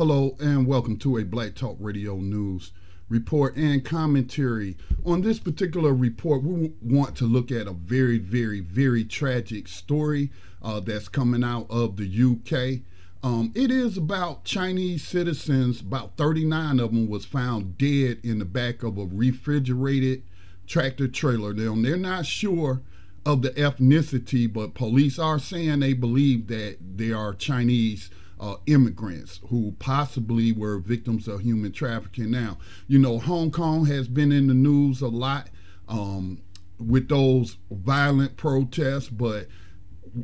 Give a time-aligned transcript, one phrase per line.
[0.00, 2.72] Hello and welcome to a Black Talk Radio News
[3.10, 4.78] report and commentary.
[5.04, 10.30] On this particular report, we want to look at a very, very, very tragic story
[10.62, 12.80] uh, that's coming out of the UK.
[13.22, 15.82] Um, it is about Chinese citizens.
[15.82, 20.22] About 39 of them was found dead in the back of a refrigerated
[20.66, 21.52] tractor trailer.
[21.52, 22.80] Now, they're not sure
[23.26, 28.08] of the ethnicity, but police are saying they believe that they are Chinese
[28.40, 32.30] uh, immigrants who possibly were victims of human trafficking.
[32.30, 32.56] Now,
[32.88, 35.50] you know, Hong Kong has been in the news a lot
[35.88, 36.40] um,
[36.78, 39.46] with those violent protests, but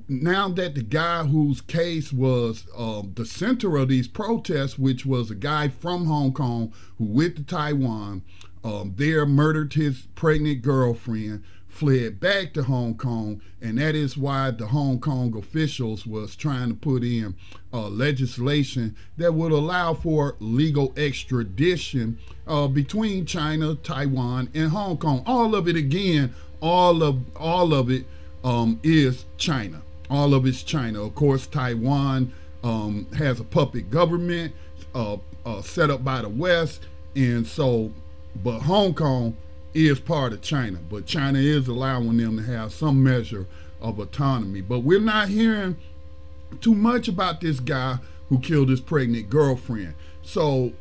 [0.09, 5.30] now that the guy whose case was um, the center of these protests, which was
[5.30, 8.23] a guy from Hong Kong who went to Taiwan,
[8.65, 11.45] um, there murdered his pregnant girlfriend,
[11.77, 16.71] fled back to Hong Kong, and that is why the Hong Kong officials was trying
[16.71, 17.35] to put in
[17.71, 25.23] uh, legislation that would allow for legal extradition uh, between China, Taiwan, and Hong Kong.
[25.27, 28.07] All of it again, all of all of it
[28.43, 29.83] um, is China.
[30.09, 31.02] All of it's China.
[31.02, 32.33] Of course, Taiwan
[32.65, 34.55] um, has a puppet government
[34.95, 37.93] uh, uh set up by the West, and so,
[38.43, 39.37] but Hong Kong
[39.77, 43.46] is part of China, but China is allowing them to have some measure
[43.80, 44.63] of autonomy.
[44.63, 45.77] But we're not hearing
[46.60, 49.95] too much about this guy who killed his pregnant girlfriend.
[50.23, 50.73] So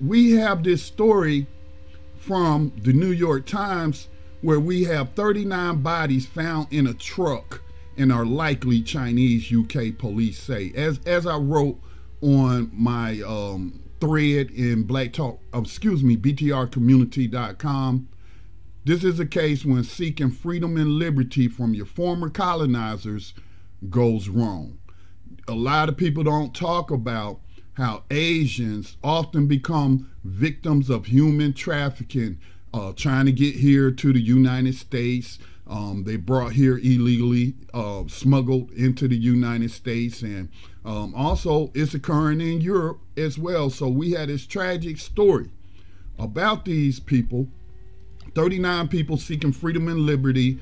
[0.00, 1.46] we have this story
[2.14, 4.08] from the New York Times
[4.40, 7.62] where we have 39 bodies found in a truck
[7.96, 10.72] and are likely Chinese UK police say.
[10.74, 11.80] As as I wrote
[12.20, 18.08] on my um, thread in Black Talk, uh, excuse me, BTRcommunity.com.
[18.84, 23.34] This is a case when seeking freedom and liberty from your former colonizers
[23.90, 24.78] goes wrong.
[25.48, 27.40] A lot of people don't talk about
[27.74, 32.38] how Asians often become victims of human trafficking,
[32.72, 35.38] uh, trying to get here to the United States.
[35.68, 40.48] Um, they brought here illegally, uh, smuggled into the United States, and
[40.84, 43.70] um, also it's occurring in Europe as well.
[43.70, 45.50] So we had this tragic story
[46.18, 47.48] about these people
[48.36, 50.58] 39 people seeking freedom and liberty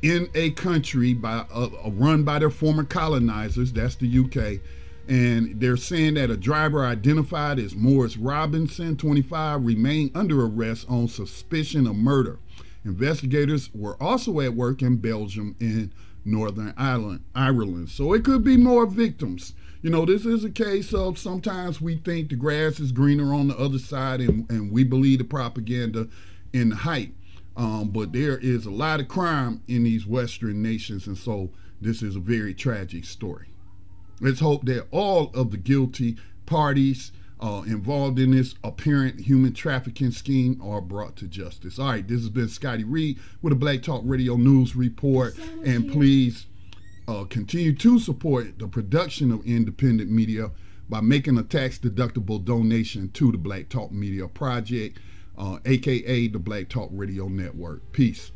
[0.00, 3.72] in a country by uh, run by their former colonizers.
[3.72, 4.60] That's the UK.
[5.06, 11.08] And they're saying that a driver identified as Maurice Robinson, 25, remained under arrest on
[11.08, 12.38] suspicion of murder.
[12.84, 15.92] Investigators were also at work in Belgium and
[16.24, 17.88] Northern Ireland, Ireland.
[17.90, 19.54] So it could be more victims.
[19.82, 23.48] You know, this is a case of sometimes we think the grass is greener on
[23.48, 26.08] the other side and, and we believe the propaganda
[26.52, 27.12] in the hype.
[27.56, 31.50] Um, but there is a lot of crime in these Western nations, and so
[31.80, 33.48] this is a very tragic story.
[34.20, 36.16] Let's hope that all of the guilty
[36.46, 41.78] parties uh, involved in this apparent human trafficking scheme are brought to justice.
[41.78, 45.36] All right, this has been Scotty Reed with a Black Talk Radio News Report.
[45.64, 46.46] And please
[47.08, 50.52] uh, continue to support the production of independent media
[50.88, 55.00] by making a tax deductible donation to the Black Talk Media Project,
[55.36, 57.90] uh, aka the Black Talk Radio Network.
[57.92, 58.30] Peace.